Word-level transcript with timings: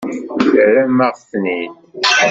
Terram-aɣ-ten-id. 0.41 1.77